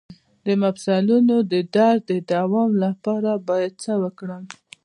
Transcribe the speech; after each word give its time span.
د 0.45 0.47
مفصلونو 0.63 1.35
د 1.51 1.53
درد 1.75 2.01
د 2.11 2.13
دوام 2.31 2.71
لپاره 2.85 3.31
باید 3.47 3.73
څه 3.83 3.93
وکړم؟ 4.03 4.43